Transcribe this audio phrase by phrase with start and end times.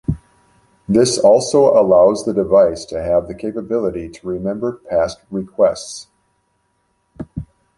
[0.89, 6.07] This also allows the device to have the capability to remember past requests.